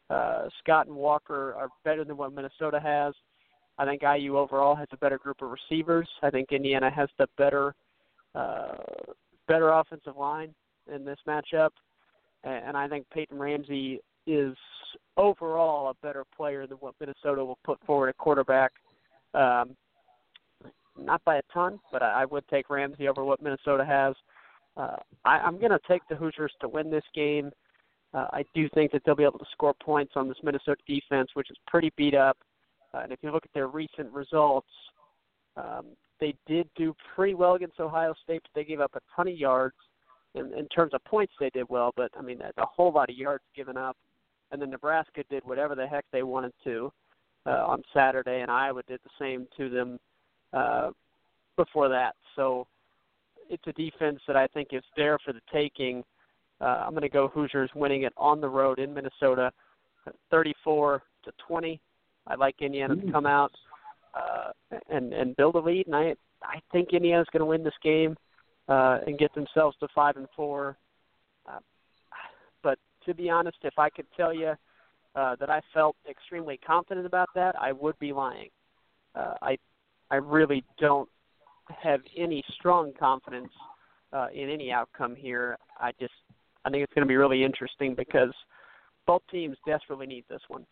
[0.10, 3.13] uh, Scott and Walker, are better than what Minnesota has.
[3.78, 6.08] I think IU overall has a better group of receivers.
[6.22, 7.76] I think Indiana has the better
[8.36, 8.76] uh,
[9.48, 10.54] better offensive line
[10.94, 11.70] in this matchup
[12.44, 14.56] and I think Peyton Ramsey is
[15.18, 18.72] overall a better player than what Minnesota will put forward at quarterback.
[19.34, 19.76] Um,
[20.98, 24.15] not by a ton, but I, I would take Ramsey over what Minnesota has.
[24.78, 27.52] Uh, I, I'm going to take the Hoosiers to win this game.
[28.13, 31.30] Uh, I do think that they'll be able to score points on this Minnesota defense,
[31.34, 32.38] which is pretty beat up.
[32.93, 34.67] Uh, and if you look at their recent results,
[35.56, 35.86] um,
[36.19, 39.38] they did do pretty well against Ohio State, but they gave up a ton of
[39.38, 39.76] yards
[40.36, 43.15] in, in terms of points, they did well, but I mean, a whole lot of
[43.15, 43.98] yards given up.
[44.52, 46.91] And then Nebraska did whatever the heck they wanted to
[47.45, 50.00] uh, on Saturday, and Iowa did the same to them
[50.54, 50.89] uh,
[51.56, 52.15] before that.
[52.36, 52.67] So
[53.50, 56.04] it's a defense that I think is there for the taking.
[56.62, 59.52] Uh, I'm going to go Hoosiers winning it on the road in Minnesota,
[60.32, 61.80] 34 to 20.
[62.28, 63.52] I like Indiana to come out
[64.13, 64.52] uh,
[64.89, 68.15] and and build a lead, and I I think Indiana's going to win this game
[68.67, 70.78] uh, and get themselves to five and four.
[71.48, 71.60] Uh,
[72.63, 74.54] but to be honest, if I could tell you
[75.15, 78.50] uh, that I felt extremely confident about that, I would be lying.
[79.15, 79.58] Uh, I
[80.12, 81.10] I really don't
[81.84, 83.52] have any strong confidence
[84.13, 85.58] uh, in any outcome here.
[85.80, 86.13] I just
[86.69, 88.32] I think it's going to be really interesting because
[89.07, 90.65] both teams desperately need this one.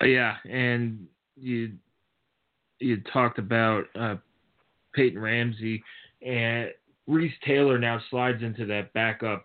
[0.00, 1.06] Uh, yeah, and
[1.36, 1.72] you
[2.78, 4.14] you talked about uh,
[4.94, 5.82] Peyton Ramsey
[6.22, 6.70] and
[7.08, 9.44] Reese Taylor now slides into that backup,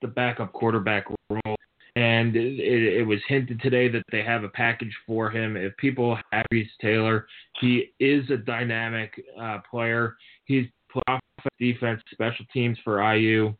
[0.00, 1.56] the backup quarterback role.
[1.96, 5.56] And it, it, was hinted today that they have a package for him.
[5.56, 7.26] If people have Reese Taylor,
[7.60, 10.16] he is a dynamic uh, player.
[10.44, 13.54] He's played offense, defense, special teams for IU.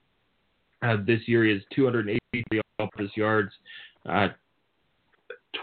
[0.82, 3.52] Uh, this year he has 283 all-purpose yards,
[4.08, 4.28] uh,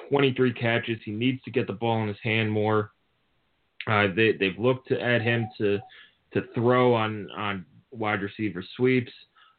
[0.10, 1.00] 23 catches.
[1.04, 2.92] He needs to get the ball in his hand more.
[3.88, 5.80] Uh, they, they've looked at him to
[6.34, 9.12] to throw on on wide receiver sweeps,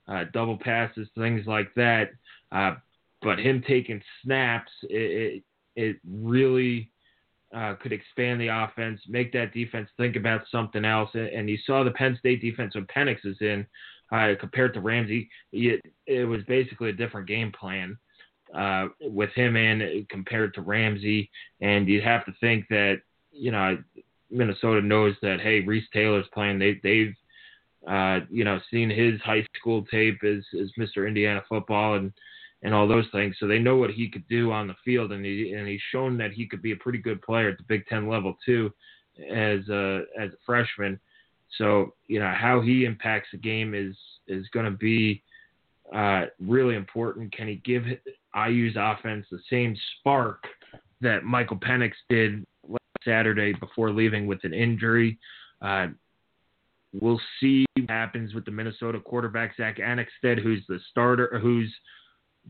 [0.06, 2.10] uh, double passes, things like that.
[2.52, 2.74] Uh,
[3.22, 5.42] but him taking snaps, it,
[5.76, 6.90] it, it really
[7.54, 11.10] uh, could expand the offense, make that defense think about something else.
[11.14, 13.66] And you saw the Penn State defense when Penix is in
[14.12, 15.28] uh, compared to Ramsey.
[15.52, 17.96] It, it, was basically a different game plan
[18.54, 21.30] uh, with him in compared to Ramsey.
[21.60, 23.00] And you'd have to think that
[23.32, 23.78] you know
[24.30, 26.58] Minnesota knows that hey, Reese Taylor's playing.
[26.58, 27.14] They they've
[27.86, 31.06] uh, you know seen his high school tape as as Mr.
[31.06, 32.12] Indiana football and
[32.62, 33.36] and all those things.
[33.38, 36.16] So they know what he could do on the field, and he and he's shown
[36.18, 38.72] that he could be a pretty good player at the Big Ten level too,
[39.30, 40.98] as a as a freshman.
[41.56, 43.96] So you know how he impacts the game is
[44.26, 45.22] is going to be
[45.94, 47.34] uh, really important.
[47.34, 47.84] Can he give
[48.34, 50.44] IU's offense the same spark
[51.00, 55.18] that Michael Penix did last Saturday before leaving with an injury?
[55.62, 55.88] Uh,
[56.92, 61.72] we'll see what happens with the Minnesota quarterback Zack Annexstad, who's the starter, who's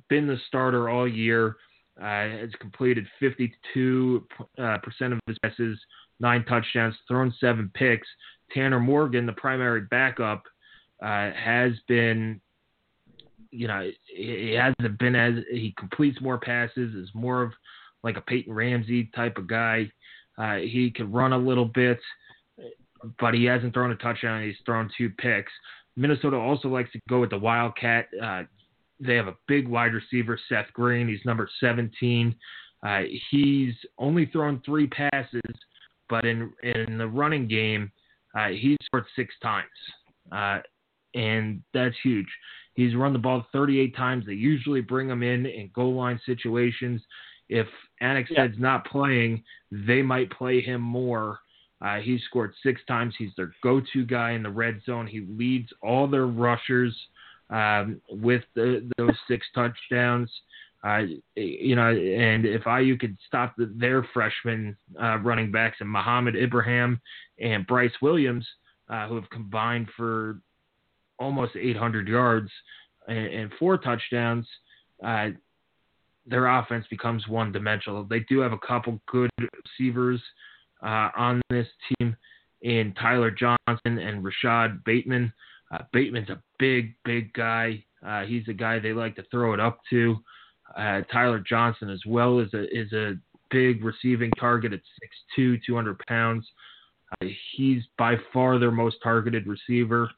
[0.08, 1.56] been the starter all year.
[2.00, 4.24] Uh, has completed 52
[4.62, 5.76] uh, percent of his passes,
[6.20, 8.06] nine touchdowns, thrown seven picks.
[8.52, 10.44] Tanner Morgan, the primary backup,
[11.02, 12.40] uh, has been,
[13.50, 17.52] you know, he hasn't been as he completes more passes, is more of
[18.02, 19.90] like a Peyton Ramsey type of guy.
[20.36, 21.98] Uh, he can run a little bit,
[23.20, 24.42] but he hasn't thrown a touchdown.
[24.42, 25.52] He's thrown two picks.
[25.96, 28.06] Minnesota also likes to go with the Wildcat.
[28.22, 28.44] Uh,
[29.00, 31.08] they have a big wide receiver, Seth Green.
[31.08, 32.34] He's number 17.
[32.86, 33.00] Uh,
[33.30, 35.40] he's only thrown three passes,
[36.08, 37.90] but in in the running game,
[38.38, 39.66] uh, he's scored six times,
[40.32, 40.58] uh,
[41.14, 42.28] and that's huge.
[42.74, 44.24] He's run the ball 38 times.
[44.26, 47.02] They usually bring him in in goal line situations.
[47.48, 47.66] If
[48.02, 48.58] Annexstad's yeah.
[48.58, 49.42] not playing,
[49.72, 51.40] they might play him more.
[51.80, 53.14] Uh, he's scored six times.
[53.18, 55.06] He's their go-to guy in the red zone.
[55.06, 56.94] He leads all their rushers
[57.50, 60.30] um, with the, those six touchdowns.
[60.84, 66.36] You know, and if IU could stop the, their freshman uh, running backs and Mohamed
[66.36, 67.00] Ibrahim
[67.40, 68.46] and Bryce Williams,
[68.88, 70.40] uh, who have combined for
[71.18, 72.50] almost 800 yards
[73.08, 74.46] and, and four touchdowns,
[75.04, 75.28] uh,
[76.26, 78.04] their offense becomes one dimensional.
[78.04, 79.30] They do have a couple good
[79.64, 80.22] receivers
[80.82, 82.16] uh, on this team
[82.62, 85.32] in Tyler Johnson and Rashod Bateman.
[85.72, 87.84] Uh, Bateman's a big, big guy.
[88.26, 90.16] He's a guy they like to throw it up to.
[90.76, 93.14] Uh, Tyler Johnson as well is a is a
[93.50, 94.80] big receiving target at
[95.38, 96.46] 6'2", 200 pounds.
[97.12, 100.10] Uh, he's by far their most targeted receiver.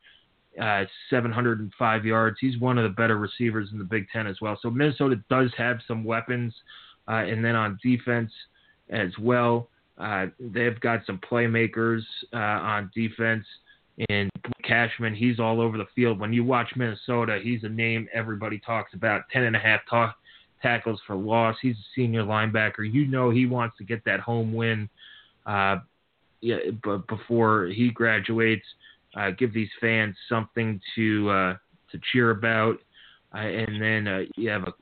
[0.61, 2.37] Uh, 705 yards.
[2.41, 4.59] He's one of the better receivers in the Big Ten as well.
[4.61, 6.53] So Minnesota does have some weapons,
[7.07, 8.33] uh, and then on defense
[8.91, 13.45] as well, uh, they've got some playmakers uh, on defense.
[14.09, 14.29] And
[14.65, 16.19] Cashman, he's all over the field.
[16.19, 19.23] When you watch Minnesota, he's a name everybody talks about.
[19.33, 20.15] Ten and a half ta-
[20.63, 21.57] tackles for loss.
[21.61, 22.91] He's a senior linebacker.
[22.91, 24.89] You know he wants to get that home win.
[25.47, 25.77] Uh,
[26.41, 28.65] yeah, but before he graduates,
[29.17, 31.57] uh, give these fans something to uh,
[31.93, 32.79] to cheer about.
[33.35, 34.73] Uh, and then uh, you have a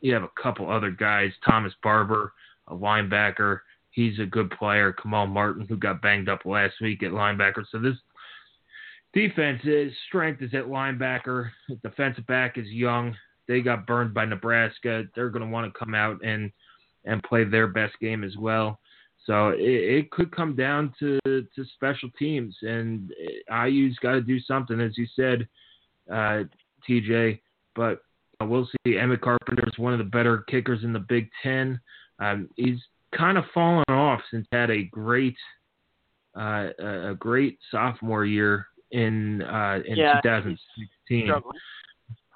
[0.00, 1.30] you have a couple other guys.
[1.44, 2.32] Thomas Barber,
[2.68, 3.60] a linebacker.
[3.90, 4.92] He's a good player.
[4.92, 7.64] Kamal Martin, who got banged up last week at linebacker.
[7.70, 7.96] So this
[9.14, 11.50] Defense is strength is at linebacker.
[11.82, 13.16] Defensive back is young.
[13.48, 15.04] They got burned by Nebraska.
[15.14, 16.52] They're going to want to come out and
[17.04, 18.78] and play their best game as well.
[19.24, 23.12] So it, it could come down to, to special teams, and
[23.50, 25.48] IU's got to do something, as you said,
[26.10, 26.44] uh,
[26.88, 27.40] TJ.
[27.74, 28.00] But
[28.40, 28.98] we'll see.
[28.98, 31.80] Emmett Carpenter is one of the better kickers in the Big Ten.
[32.18, 32.78] Um, he's
[33.14, 35.36] kind of fallen off since had a great
[36.38, 41.32] uh, a great sophomore year in uh, in yeah, 2016.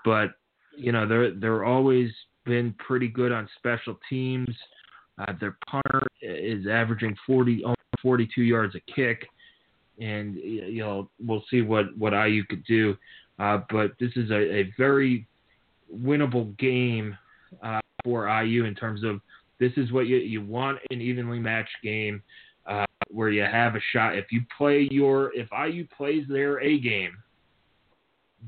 [0.04, 0.32] But
[0.76, 2.10] you know they're they're always
[2.44, 4.48] been pretty good on special teams.
[5.18, 7.64] Uh, their punter is averaging 40
[8.00, 9.26] 42 yards a kick,
[10.00, 12.96] and you know we'll see what what IU could do.
[13.38, 15.26] Uh, but this is a, a very
[15.94, 17.16] winnable game
[17.62, 19.20] uh, for IU in terms of
[19.60, 22.22] this is what you you want an evenly matched game
[22.66, 24.16] uh, where you have a shot.
[24.16, 27.12] If you play your, if IU plays their A game,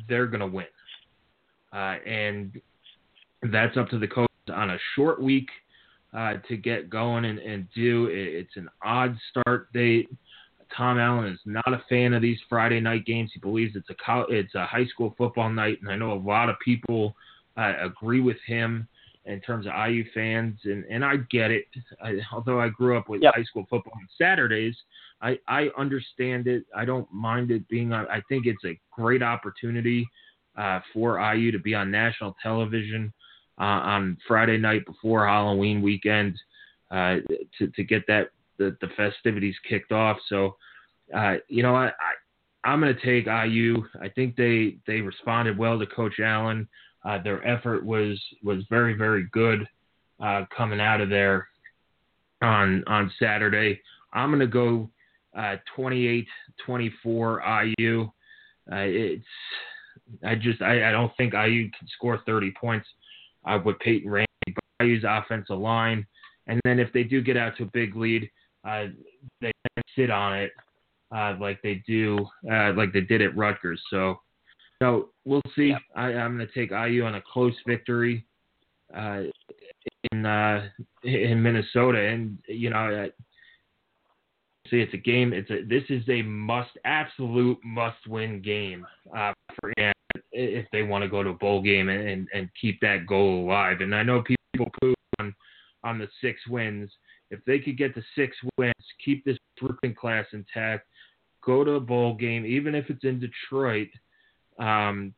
[0.08, 0.66] they're to win.
[1.74, 2.60] Uh, and
[3.50, 5.48] that's up to the coach on a short week
[6.16, 8.06] uh, to get going and, and do.
[8.10, 10.08] It's an odd start date.
[10.74, 13.30] Tom Allen is not a fan of these Friday night games.
[13.34, 16.48] He believes it's a it's a high school football night, and I know a lot
[16.48, 17.14] of people
[17.56, 18.88] uh, agree with him.
[19.26, 21.64] in terms of IU fans, and, and I get it.
[22.02, 23.34] I, although I grew up with Yep.
[23.34, 24.76] high school football on Saturdays,
[25.22, 26.64] I, I understand it.
[26.76, 28.06] I don't mind it being on.
[28.08, 30.06] I think it's a great opportunity
[30.56, 33.12] uh, for IU to be on national television
[33.58, 36.38] uh, on Friday night before Halloween weekend
[36.90, 37.16] uh,
[37.58, 40.16] to to get that the, the festivities kicked off.
[40.28, 40.56] So,
[41.14, 43.84] uh, you know, I, I I'm going to take IU.
[44.00, 46.68] I think they they responded well to Coach Allen.
[47.04, 49.66] Uh, their effort was was very very good
[50.20, 51.48] uh, coming out of there
[52.42, 53.80] on on Saturday.
[54.12, 54.88] I'm going to go
[55.36, 56.24] uh, 28-24
[57.78, 58.08] IU.
[58.68, 59.24] It's
[60.24, 62.86] I just I, I don't think IU can score 30 points
[63.46, 64.28] uh, with Peyton Randy.
[64.46, 66.06] But IU's offensive line,
[66.46, 68.30] and then if they do get out to a big lead,
[68.66, 68.86] uh,
[69.40, 69.52] they
[69.96, 70.52] sit on it
[71.14, 72.18] uh, like they do
[72.50, 73.80] uh, like they did at Rutgers.
[73.90, 74.20] So
[74.82, 75.68] so we'll see.
[75.68, 75.82] Yep.
[75.96, 78.26] I, I'm going to take IU on a close victory
[78.94, 79.22] uh,
[80.12, 80.68] in uh,
[81.02, 83.08] in Minnesota, and you know, uh,
[84.68, 85.32] see, it's a game.
[85.32, 88.86] It's a this is a must, absolute must-win game
[89.16, 89.93] uh, for Indiana
[90.34, 93.44] if they want to go to a bowl game and, and, and keep that goal
[93.44, 93.80] alive.
[93.80, 95.34] And I know people poo on
[95.82, 96.90] on the six wins.
[97.30, 98.74] If they could get the six wins,
[99.04, 100.86] keep this recruiting class intact,
[101.42, 103.88] go to a bowl game, even if it's in Detroit.
[104.58, 105.14] Um,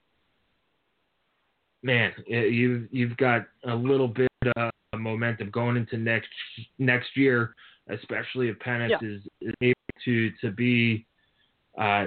[1.82, 6.28] man, eh, you've you've got a little bit of momentum going into next
[6.78, 7.54] next year,
[7.88, 9.08] especially if Penix Yeah.
[9.08, 11.06] is, is able to to be
[11.78, 12.06] uh,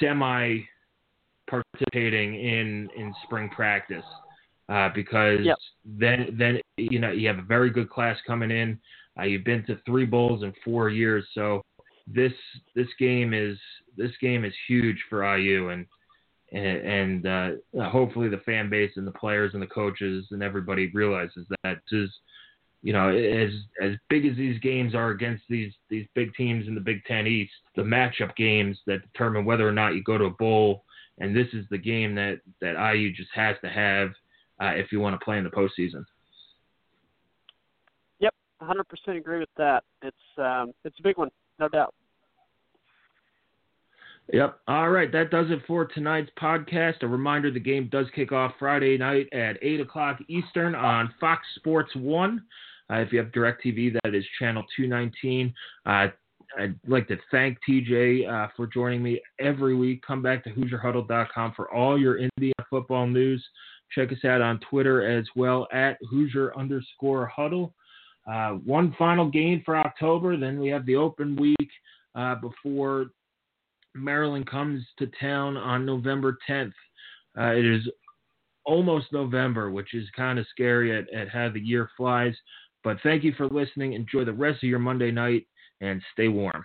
[0.00, 0.60] semi
[1.76, 4.04] participating in in spring practice.
[4.68, 5.58] Uh, because Yep.
[5.84, 8.78] then then you know you have a very good class coming in.
[9.18, 11.62] Uh, you've been to three bowls in four years, so
[12.06, 12.32] this
[12.74, 13.58] this game is
[13.96, 15.86] this game is huge for IU, and
[16.52, 20.90] and, and uh, hopefully the fan base and the players and the coaches and everybody
[20.92, 22.10] realizes that is
[22.82, 23.50] you know as
[23.80, 27.28] as big as these games are against these these big teams in the Big Ten
[27.28, 30.84] East, the matchup games that determine whether or not you go to a bowl,
[31.18, 34.10] and this is the game that that IU just has to have
[34.60, 36.04] uh, if you want to play in the postseason.
[38.20, 39.84] Yep, 100% agree with that.
[40.02, 41.94] It's um, it's a big one, no doubt.
[44.32, 44.58] Yep.
[44.66, 45.12] All right.
[45.12, 47.02] That does it for tonight's podcast.
[47.02, 51.42] A reminder the game does kick off Friday night at 8 o'clock Eastern on Fox
[51.54, 52.42] Sports 1.
[52.90, 55.54] Uh, if you have DirecTV, that is channel 219.
[55.84, 56.08] Uh,
[56.58, 60.02] I'd like to thank TJ uh, for joining me every week.
[60.06, 63.44] Come back to HoosierHuddle.com for all your Indiana football news.
[63.94, 67.74] Check us out on Twitter as well at Hoosier underscore Huddle.
[68.30, 71.70] Uh, one final game for October, then we have the open week
[72.16, 73.06] uh, before
[73.94, 76.72] Maryland comes to town on November 10th.
[77.38, 77.88] Uh, it is
[78.64, 82.34] almost November, which is kind of scary at, at how the year flies.
[82.82, 83.92] But thank you for listening.
[83.92, 85.46] Enjoy the rest of your Monday night
[85.80, 86.64] and stay warm.